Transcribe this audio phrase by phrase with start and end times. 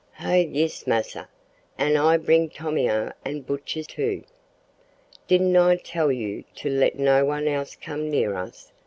[0.15, 1.29] "Ho, yis, massa,
[1.77, 4.23] an' I bring Tomeo and Buttchee too."
[5.27, 8.71] "Didn't I tell you to let no one else come near us?"